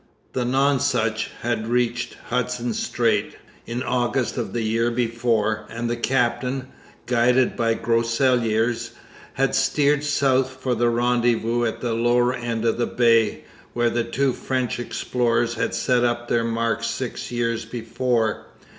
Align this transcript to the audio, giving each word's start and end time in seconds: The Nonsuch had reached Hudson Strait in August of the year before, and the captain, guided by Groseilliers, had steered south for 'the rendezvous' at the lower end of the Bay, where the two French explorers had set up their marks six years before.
The 0.33 0.45
Nonsuch 0.45 1.27
had 1.43 1.67
reached 1.67 2.15
Hudson 2.29 2.73
Strait 2.73 3.35
in 3.67 3.83
August 3.83 4.35
of 4.35 4.51
the 4.51 4.63
year 4.63 4.89
before, 4.89 5.67
and 5.69 5.87
the 5.87 5.95
captain, 5.95 6.69
guided 7.05 7.55
by 7.55 7.75
Groseilliers, 7.75 8.93
had 9.33 9.53
steered 9.53 10.03
south 10.03 10.57
for 10.59 10.73
'the 10.73 10.89
rendezvous' 10.89 11.65
at 11.67 11.81
the 11.81 11.93
lower 11.93 12.33
end 12.33 12.65
of 12.65 12.79
the 12.79 12.87
Bay, 12.87 13.43
where 13.73 13.91
the 13.91 14.03
two 14.03 14.33
French 14.33 14.79
explorers 14.79 15.53
had 15.53 15.75
set 15.75 16.03
up 16.03 16.27
their 16.27 16.43
marks 16.45 16.87
six 16.87 17.31
years 17.31 17.63
before. 17.63 18.47